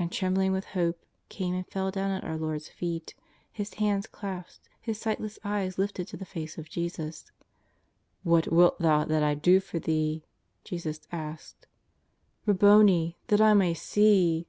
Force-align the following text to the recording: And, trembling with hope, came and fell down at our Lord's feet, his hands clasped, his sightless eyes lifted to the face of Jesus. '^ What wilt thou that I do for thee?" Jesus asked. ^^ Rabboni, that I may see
And, 0.00 0.10
trembling 0.10 0.50
with 0.50 0.64
hope, 0.74 0.98
came 1.28 1.54
and 1.54 1.64
fell 1.64 1.92
down 1.92 2.10
at 2.10 2.24
our 2.24 2.36
Lord's 2.36 2.68
feet, 2.68 3.14
his 3.52 3.74
hands 3.74 4.08
clasped, 4.08 4.68
his 4.80 4.98
sightless 4.98 5.38
eyes 5.44 5.78
lifted 5.78 6.08
to 6.08 6.16
the 6.16 6.24
face 6.24 6.58
of 6.58 6.68
Jesus. 6.68 7.26
'^ 7.38 7.44
What 8.24 8.50
wilt 8.52 8.80
thou 8.80 9.04
that 9.04 9.22
I 9.22 9.36
do 9.36 9.60
for 9.60 9.78
thee?" 9.78 10.24
Jesus 10.64 11.02
asked. 11.12 11.68
^^ 11.68 11.68
Rabboni, 12.46 13.16
that 13.28 13.40
I 13.40 13.54
may 13.54 13.72
see 13.74 14.48